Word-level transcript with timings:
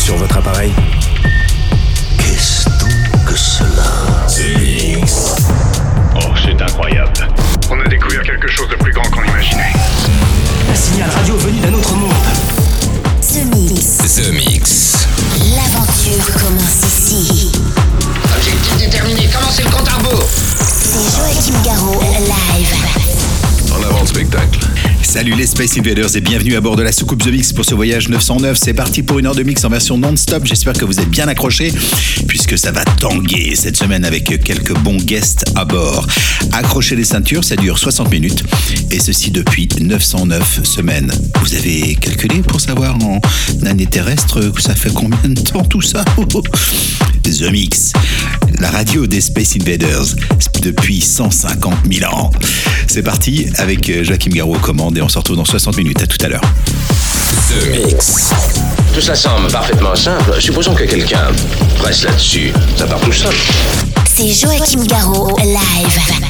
sur 0.00 0.16
votre 0.16 0.36
appareil. 0.38 0.72
Qu'est-ce 2.18 2.68
donc 2.80 3.24
que 3.26 3.36
cela? 3.36 4.26
Oh, 6.16 6.32
c'est 6.42 6.60
incroyable. 6.60 7.28
On 7.70 7.78
a 7.80 7.86
découvert 7.86 8.22
quelque 8.22 8.48
chose 8.48 8.68
de 8.70 8.76
Salut 25.20 25.34
les 25.34 25.46
Space 25.46 25.76
Invaders 25.76 26.16
et 26.16 26.22
bienvenue 26.22 26.56
à 26.56 26.62
bord 26.62 26.76
de 26.76 26.82
la 26.82 26.92
soucoupe 26.92 27.22
The 27.22 27.26
Mix 27.26 27.52
pour 27.52 27.66
ce 27.66 27.74
voyage 27.74 28.08
909. 28.08 28.56
C'est 28.56 28.72
parti 28.72 29.02
pour 29.02 29.18
une 29.18 29.26
heure 29.26 29.34
de 29.34 29.42
mix 29.42 29.62
en 29.64 29.68
version 29.68 29.98
non-stop. 29.98 30.46
J'espère 30.46 30.72
que 30.72 30.86
vous 30.86 30.98
êtes 30.98 31.10
bien 31.10 31.28
accrochés 31.28 31.74
puisque 32.26 32.56
ça 32.56 32.72
va 32.72 32.86
tanguer 32.86 33.54
cette 33.54 33.76
semaine 33.76 34.06
avec 34.06 34.42
quelques 34.42 34.72
bons 34.78 34.96
guests 34.96 35.44
à 35.56 35.66
bord. 35.66 36.06
Accrochez 36.52 36.96
les 36.96 37.04
ceintures, 37.04 37.44
ça 37.44 37.56
dure 37.56 37.76
60 37.76 38.10
minutes 38.10 38.44
et 38.90 38.98
ceci 38.98 39.30
depuis 39.30 39.68
909 39.78 40.64
semaines. 40.64 41.12
Vous 41.42 41.54
avez 41.54 41.96
calculé 41.96 42.40
pour 42.40 42.58
savoir 42.58 42.96
en 43.04 43.20
année 43.66 43.84
terrestre 43.84 44.40
ça 44.58 44.74
fait 44.74 44.94
combien 44.94 45.18
de 45.28 45.38
temps 45.38 45.64
tout 45.64 45.82
ça? 45.82 46.02
The 47.22 47.50
Mix, 47.52 47.92
la 48.58 48.70
radio 48.70 49.06
des 49.06 49.20
Space 49.20 49.54
Invaders 49.56 50.16
depuis 50.62 51.00
150 51.00 51.74
000 51.90 52.12
ans. 52.12 52.30
C'est 52.86 53.02
parti 53.02 53.46
avec 53.56 54.04
Joachim 54.04 54.30
Garraud 54.30 54.56
aux 54.56 54.58
commandes 54.58 54.96
et 54.98 55.02
on 55.02 55.08
se 55.08 55.18
retrouve 55.18 55.36
dans 55.36 55.44
60 55.44 55.76
minutes. 55.76 56.02
À 56.02 56.06
tout 56.06 56.18
à 56.24 56.28
l'heure. 56.28 56.42
The 57.48 57.66
Mix. 57.70 58.30
Tout 58.94 59.00
ça 59.00 59.14
semble 59.14 59.50
parfaitement 59.50 59.94
simple. 59.94 60.40
Supposons 60.40 60.74
que 60.74 60.84
quelqu'un 60.84 61.28
presse 61.78 62.04
là-dessus. 62.04 62.52
Ça 62.76 62.86
part 62.86 63.00
tout 63.00 63.12
seul. 63.12 63.34
C'est 64.14 64.32
Joachim 64.32 64.84
Garraud, 64.86 65.36
live. 65.38 66.29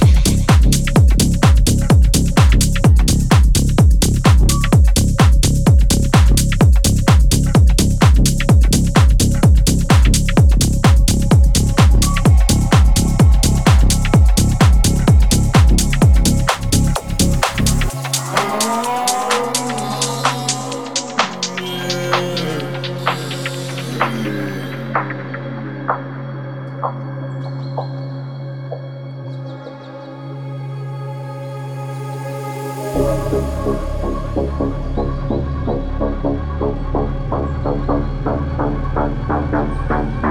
Bye. 39.91 40.30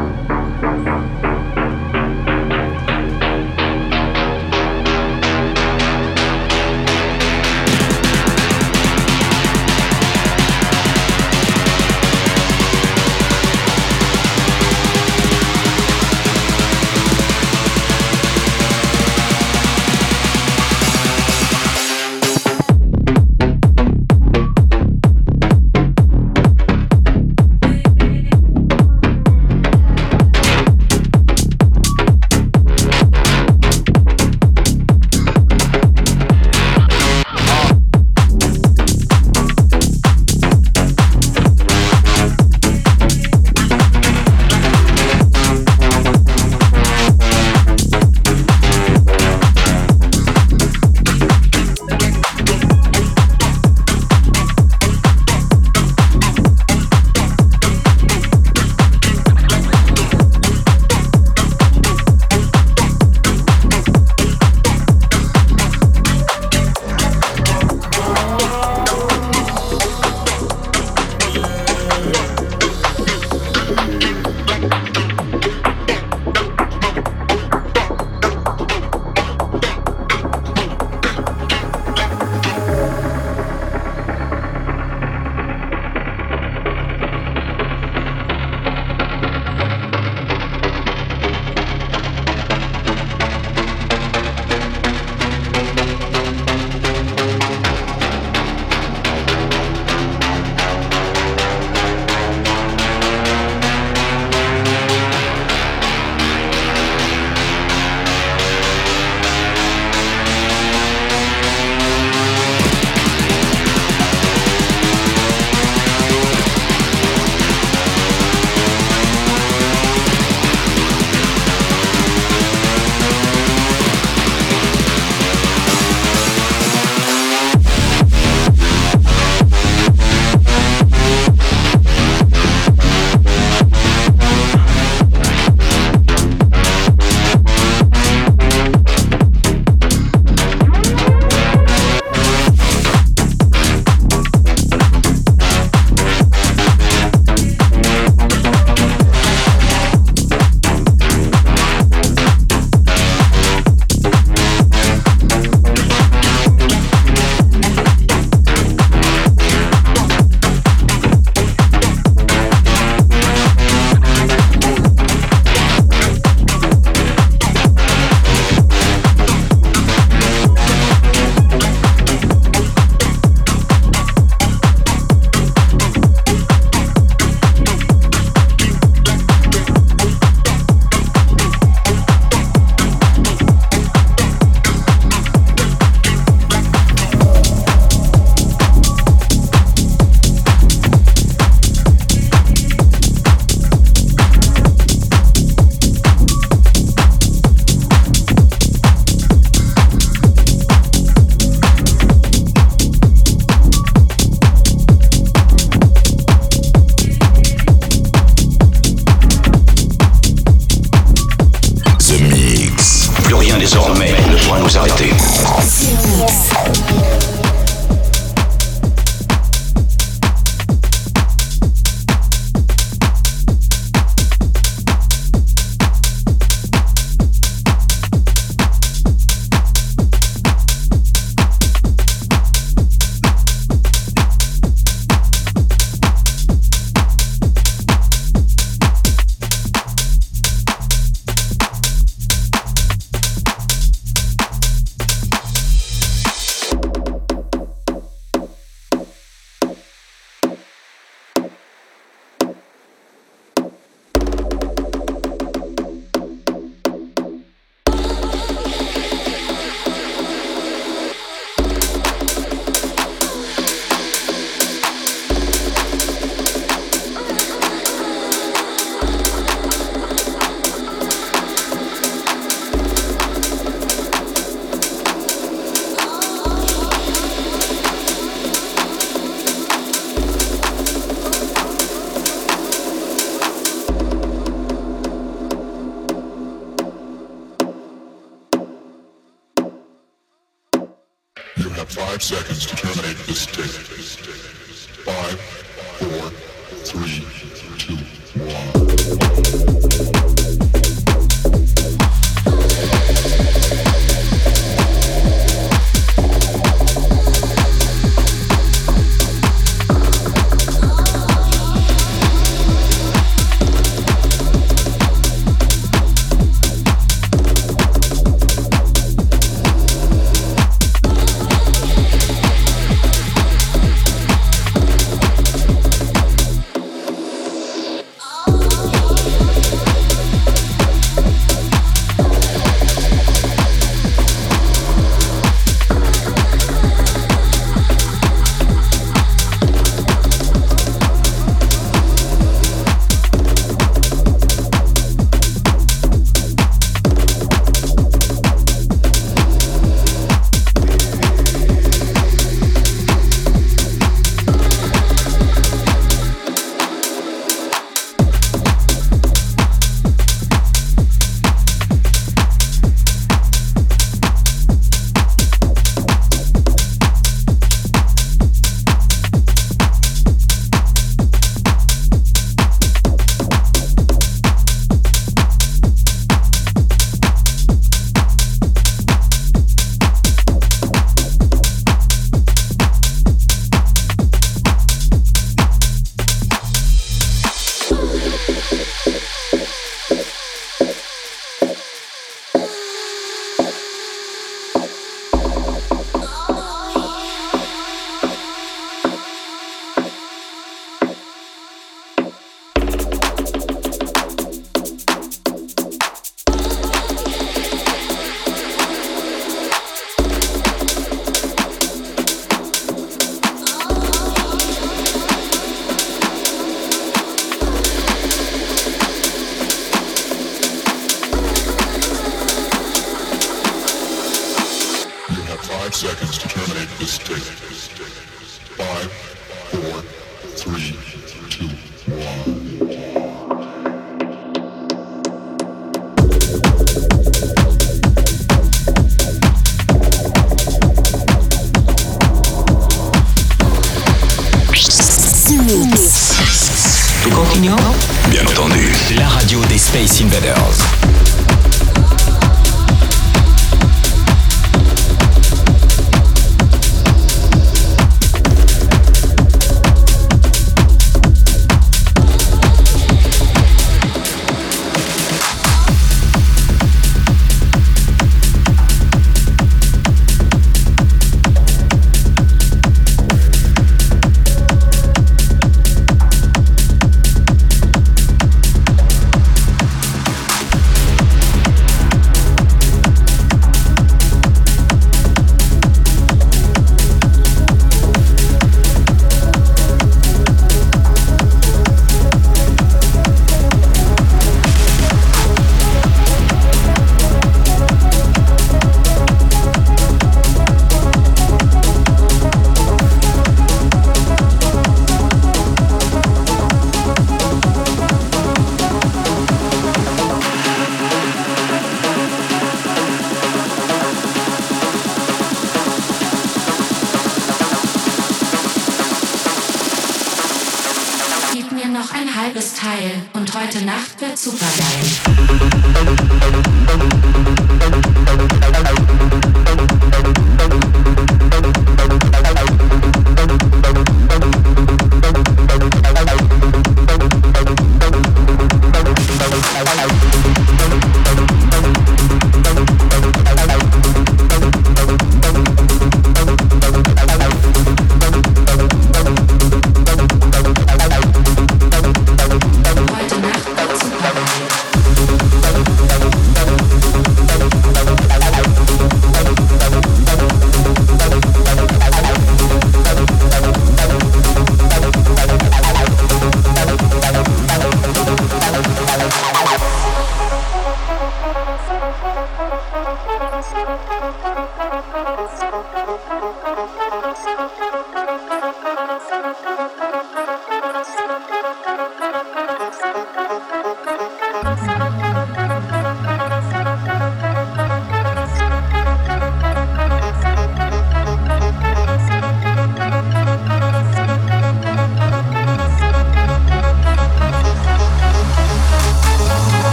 Space 449.99 450.21
Invaders. 450.21 451.19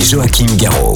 Joachim 0.00 0.46
Garraud. 0.56 0.87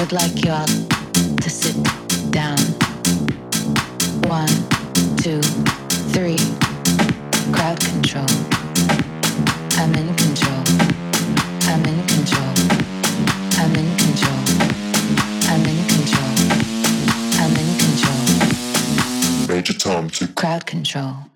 would 0.00 0.12
like 0.12 0.42
y'all 0.42 0.64
to 0.64 1.50
sit 1.50 1.76
down. 2.30 2.56
One, 4.30 4.48
two, 5.18 5.42
three. 6.14 6.38
Crowd 7.52 7.78
control. 7.80 8.26
I'm 9.76 9.94
in 9.94 10.14
control. 10.16 10.62
I'm 11.68 11.84
in 11.84 12.06
control. 12.06 12.52
I'm 13.60 13.74
in 13.76 13.96
control. 13.98 14.40
I'm 15.50 15.64
in 15.66 15.78
control. 15.92 16.32
I'm 17.42 17.54
in 17.62 17.68
control. 17.84 19.48
Major 19.48 19.74
Tom 19.74 20.08
to 20.10 20.28
crowd 20.28 20.64
control. 20.64 21.29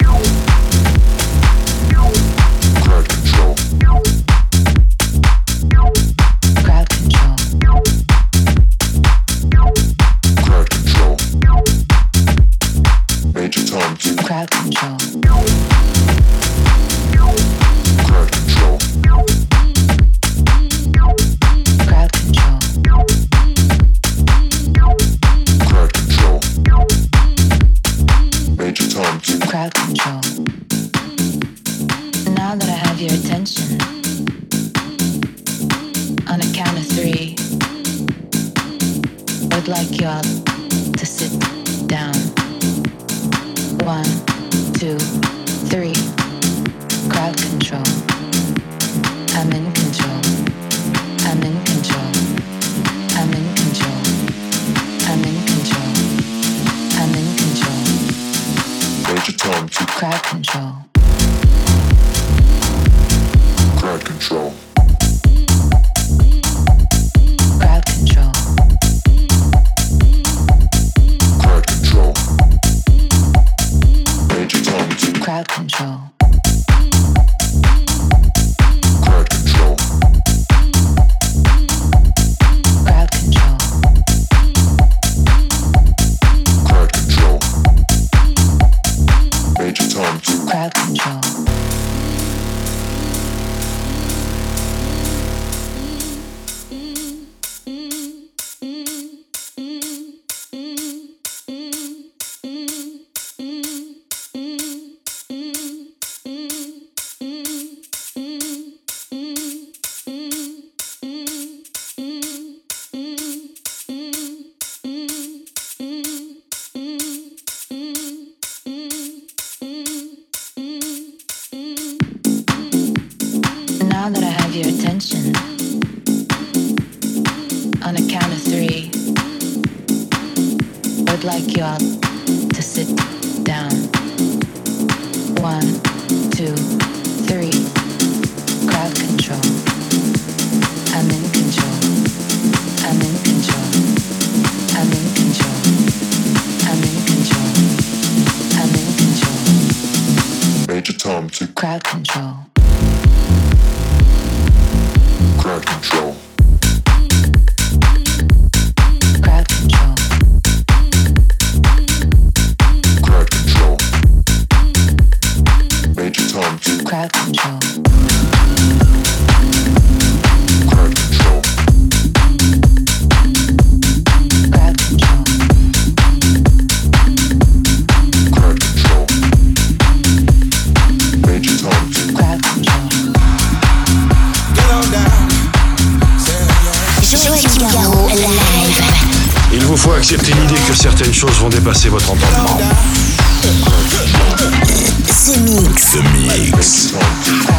the 195.94 196.02
mix. 196.26 197.53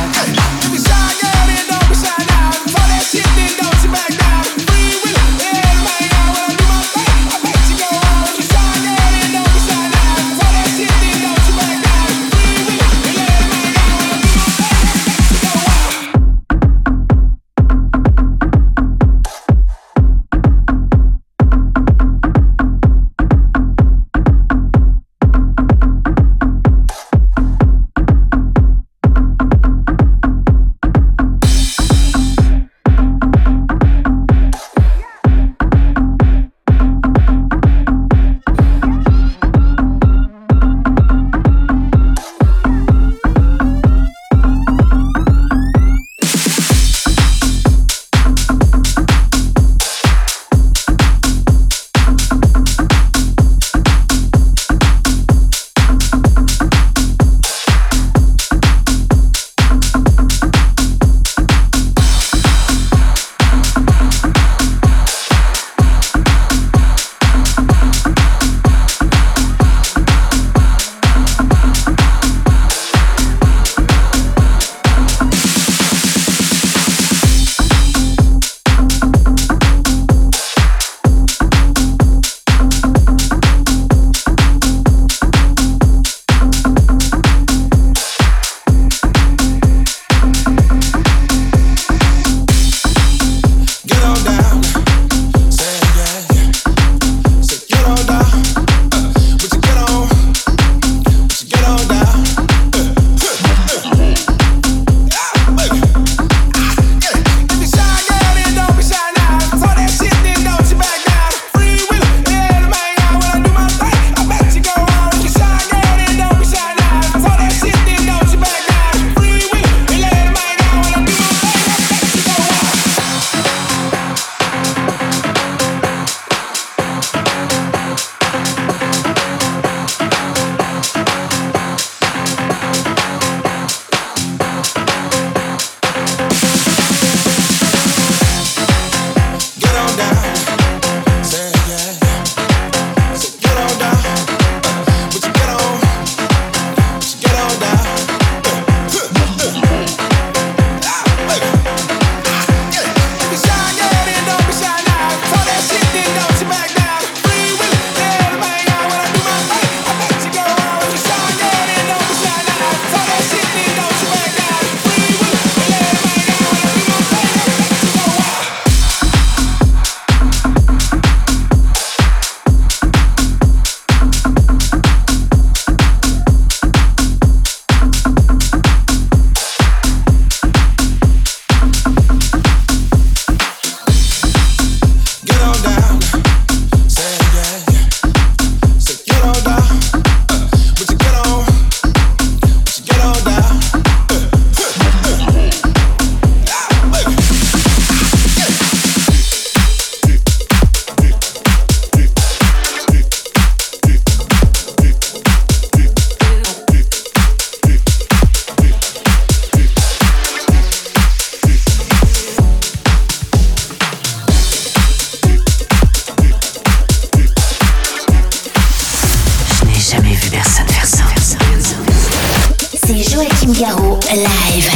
Joachim 223.15 223.53
Garraud, 223.53 223.97
live. 224.13 224.69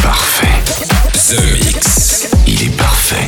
Parfait. 0.00 0.46
The 1.28 1.40
Mix. 1.54 2.28
Il 2.46 2.62
est 2.62 2.76
parfait. 2.76 3.26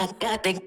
I 0.00 0.06
think 0.06 0.62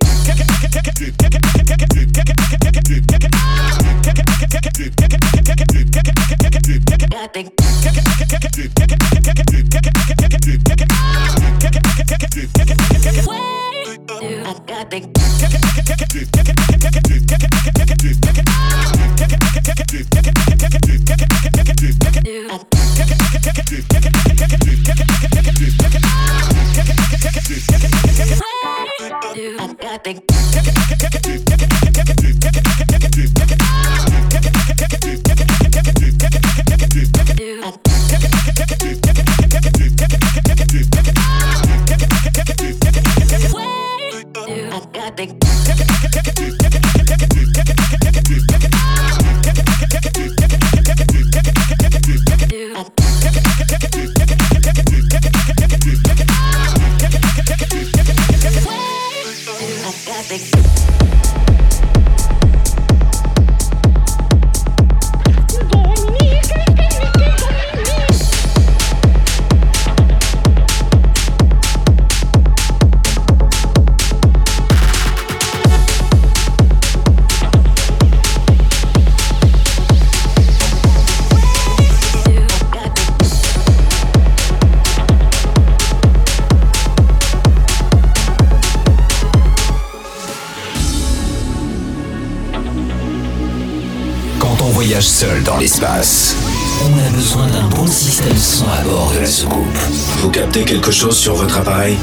quelque 100.60 100.92
chose 100.92 101.18
sur 101.18 101.36
votre 101.36 101.58
appareil. 101.58 101.98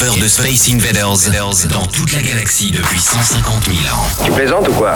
De 0.00 0.28
Space 0.28 0.70
Invaders 0.70 1.28
dans 1.68 1.84
toute 1.84 2.14
la 2.14 2.22
galaxie 2.22 2.70
depuis 2.70 2.98
150 2.98 3.66
000 3.66 3.94
ans. 3.94 4.06
Tu 4.24 4.32
plaisantes 4.32 4.66
ou 4.68 4.72
quoi? 4.72 4.94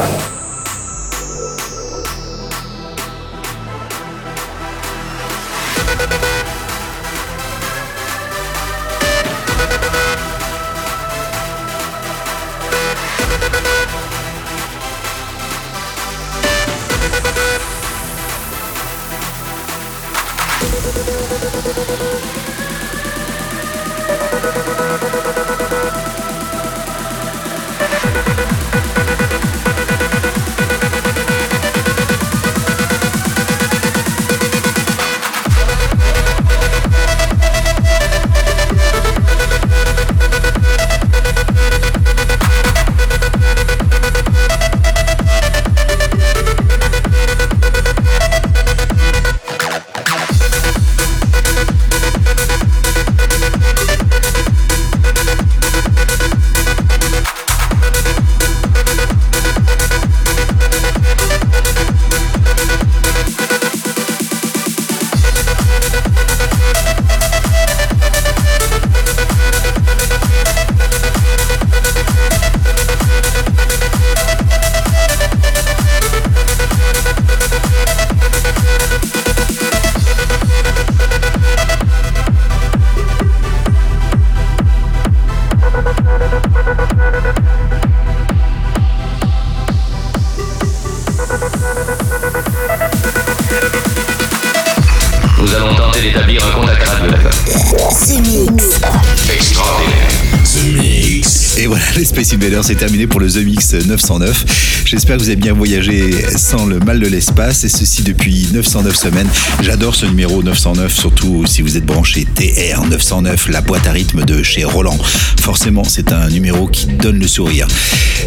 Et 101.57 101.67
voilà, 101.67 101.85
les 101.97 102.05
Space 102.05 102.33
Invaders, 102.33 102.65
c'est 102.65 102.75
terminé 102.75 103.07
pour 103.07 103.21
le 103.21 103.31
The 103.31 103.45
Mix 103.45 103.75
909. 103.75 104.83
J'espère 104.85 105.17
que 105.17 105.23
vous 105.23 105.29
avez 105.29 105.37
bien 105.37 105.53
voyagé 105.53 106.11
sans 106.37 106.67
le 106.67 106.79
mal 106.81 107.01
de 107.01 107.07
l'espace, 107.07 107.65
et 107.65 107.69
ceci 107.69 108.03
depuis 108.03 108.49
909 108.53 108.95
semaines. 108.97 109.29
J'adore 109.63 109.95
ce 109.95 110.07
numéro 110.07 110.43
909, 110.43 110.93
surtout 110.93 111.47
si 111.47 111.63
vous 111.63 111.77
êtes 111.77 111.87
branché 111.87 112.27
TR 112.35 112.85
909, 112.85 113.49
la 113.49 113.61
boîte 113.61 113.87
à 113.87 113.93
rythme 113.93 114.25
de 114.25 114.43
chez 114.43 114.65
Roland. 114.65 114.99
Forcément, 115.41 115.85
c'est 115.85 116.13
un 116.13 116.29
numéro 116.29 116.67
qui 116.67 116.87
donne 116.87 117.19
le 117.19 117.29
sourire. 117.29 117.67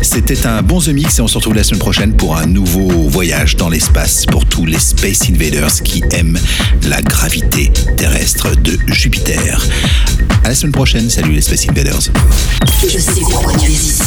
C'était 0.02 0.46
un 0.46 0.62
bon 0.62 0.80
The 0.80 0.90
Mix, 0.90 1.20
et 1.20 1.22
on 1.22 1.28
se 1.28 1.36
retrouve 1.36 1.56
la 1.56 1.64
semaine 1.64 1.80
prochaine 1.80 2.14
pour 2.14 2.38
un 2.38 2.46
nouveau 2.46 2.88
voyage 3.10 3.56
dans 3.56 3.70
l'espace 3.70 4.26
pour 4.26 4.46
tous 4.46 4.66
les 4.66 4.80
Space 4.80 5.30
Invaders 5.30 5.82
qui 5.84 6.04
aiment 6.12 6.40
la 6.84 7.02
gravité 7.02 7.72
terrestre 7.96 8.56
de 8.56 8.78
Jupiter. 8.88 9.60
À 10.44 10.50
la 10.50 10.56
semaine 10.56 10.72
prochaine, 10.72 11.10
salut 11.10 11.34
les 11.34 11.42
Space 11.42 11.68
Invaders. 11.70 12.12
Je 12.82 12.98
sais 13.00 13.22
pourquoi 13.22 13.54
tu 13.58 13.72
es 13.72 13.74
ici. 13.74 14.04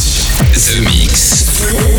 The 0.55 0.81
Mix. 0.81 1.45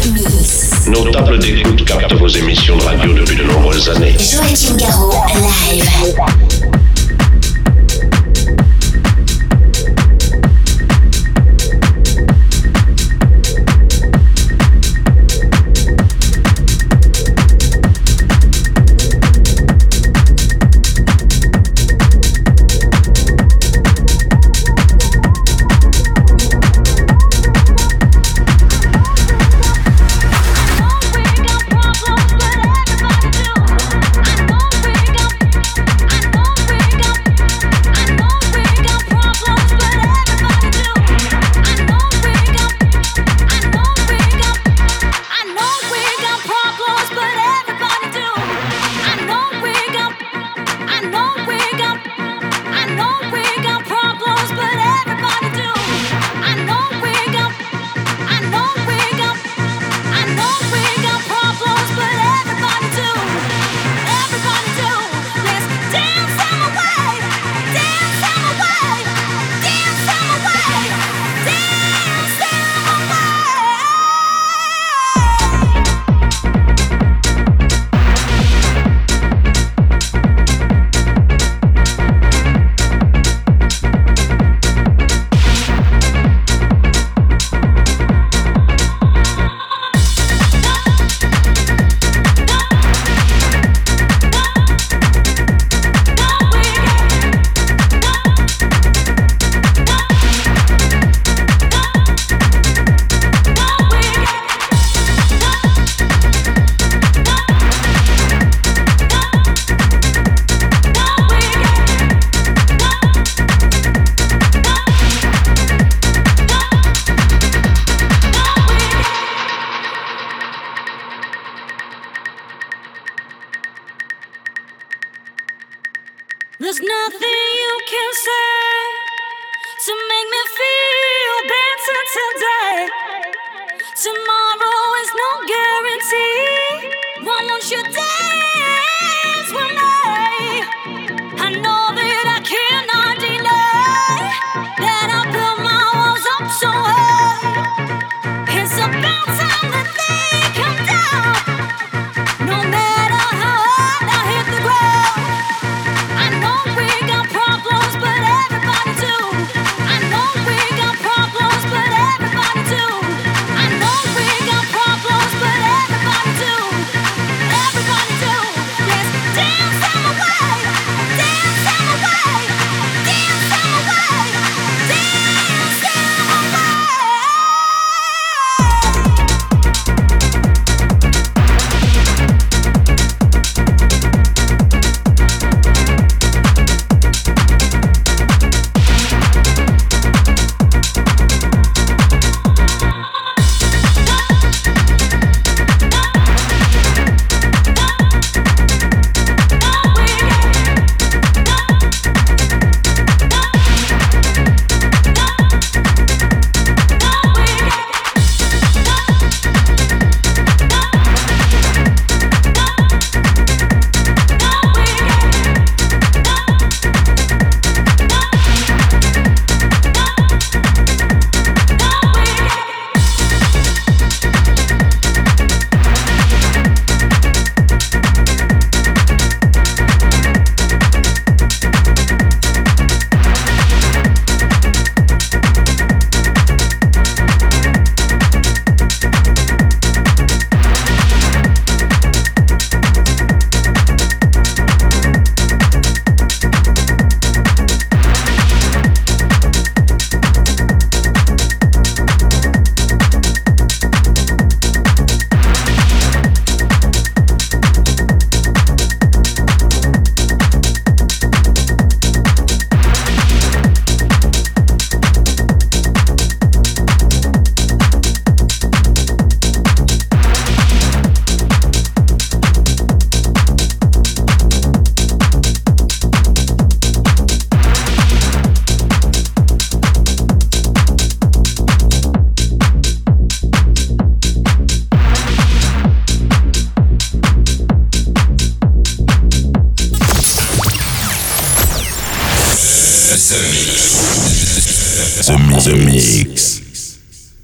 The 0.02 0.08
Mix. 0.14 0.88
Nos 0.88 1.12
tables 1.12 1.40
d'écoute 1.40 1.86
captent 1.86 2.14
vos 2.16 2.28
émissions 2.28 2.78
de 2.78 2.84
radio 2.84 3.14
depuis 3.14 3.38
de 3.38 3.44
nombreuses 3.44 3.90
années. 3.90 4.16
Joachim 4.18 4.78
Garraud, 4.78 5.14
live. 5.72 6.91